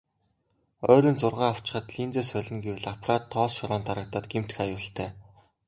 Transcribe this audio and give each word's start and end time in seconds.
Ойрын 0.91 1.17
зургаа 1.21 1.49
авчхаад 1.51 1.87
линзээ 1.95 2.25
солино 2.31 2.59
гэвэл 2.65 2.85
аппарат 2.93 3.23
тоос 3.31 3.51
шороонд 3.57 3.87
дарагдаад 3.87 4.25
гэмтэх 4.31 4.57
аюултай. 4.65 5.09